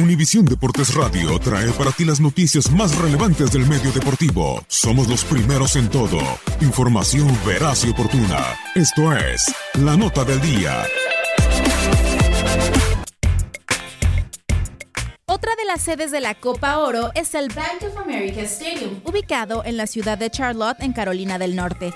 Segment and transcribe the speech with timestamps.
[0.00, 4.64] Univisión Deportes Radio trae para ti las noticias más relevantes del medio deportivo.
[4.66, 6.18] Somos los primeros en todo.
[6.62, 8.38] Información veraz y oportuna.
[8.74, 10.84] Esto es La Nota del Día.
[15.26, 19.62] Otra de las sedes de la Copa Oro es el Bank of America Stadium, ubicado
[19.64, 21.92] en la ciudad de Charlotte, en Carolina del Norte.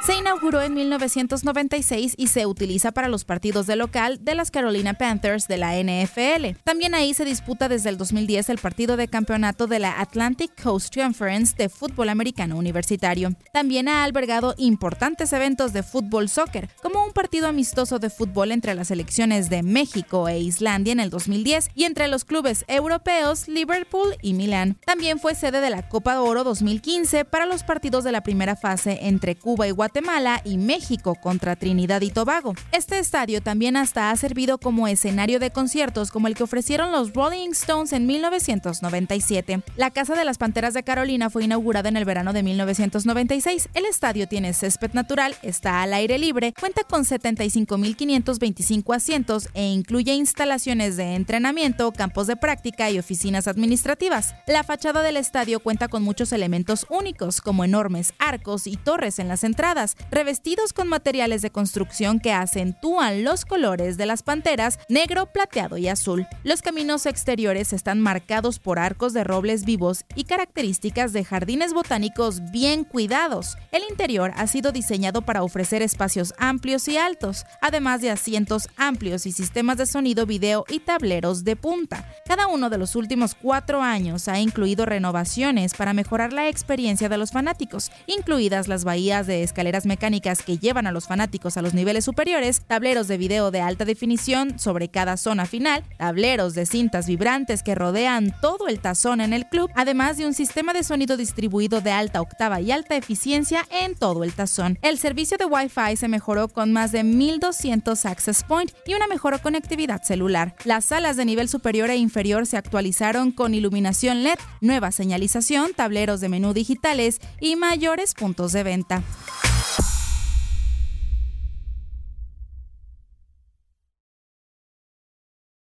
[0.00, 4.94] Se inauguró en 1996 y se utiliza para los partidos de local de las Carolina
[4.94, 6.58] Panthers de la NFL.
[6.64, 10.94] También ahí se disputa desde el 2010 el partido de campeonato de la Atlantic Coast
[10.94, 13.32] Conference de fútbol americano universitario.
[13.52, 18.74] También ha albergado importantes eventos de fútbol soccer, como un partido amistoso de fútbol entre
[18.74, 24.14] las selecciones de México e Islandia en el 2010 y entre los clubes europeos Liverpool
[24.22, 24.78] y Milán.
[24.86, 29.00] También fue sede de la Copa Oro 2015 para los partidos de la primera fase
[29.02, 32.54] entre Cuba y Guatemala Guatemala y México contra Trinidad y Tobago.
[32.72, 37.14] Este estadio también hasta ha servido como escenario de conciertos como el que ofrecieron los
[37.14, 39.62] Rolling Stones en 1997.
[39.76, 43.70] La Casa de las Panteras de Carolina fue inaugurada en el verano de 1996.
[43.72, 50.12] El estadio tiene césped natural, está al aire libre, cuenta con 75.525 asientos e incluye
[50.12, 54.34] instalaciones de entrenamiento, campos de práctica y oficinas administrativas.
[54.46, 59.28] La fachada del estadio cuenta con muchos elementos únicos, como enormes arcos y torres en
[59.28, 59.77] las entradas
[60.10, 65.88] revestidos con materiales de construcción que acentúan los colores de las panteras negro, plateado y
[65.88, 66.26] azul.
[66.42, 72.40] Los caminos exteriores están marcados por arcos de robles vivos y características de jardines botánicos
[72.50, 73.56] bien cuidados.
[73.70, 79.26] El interior ha sido diseñado para ofrecer espacios amplios y altos, además de asientos amplios
[79.26, 82.08] y sistemas de sonido, video y tableros de punta.
[82.26, 87.18] Cada uno de los últimos cuatro años ha incluido renovaciones para mejorar la experiencia de
[87.18, 89.42] los fanáticos, incluidas las bahías de
[89.86, 93.84] mecánicas que llevan a los fanáticos a los niveles superiores, tableros de video de alta
[93.84, 99.32] definición sobre cada zona final, tableros de cintas vibrantes que rodean todo el tazón en
[99.32, 103.66] el club, además de un sistema de sonido distribuido de alta octava y alta eficiencia
[103.70, 104.78] en todo el tazón.
[104.82, 109.40] El servicio de Wi-Fi se mejoró con más de 1200 access point y una mejor
[109.40, 110.54] conectividad celular.
[110.64, 116.20] Las salas de nivel superior e inferior se actualizaron con iluminación LED, nueva señalización, tableros
[116.20, 119.02] de menú digitales y mayores puntos de venta.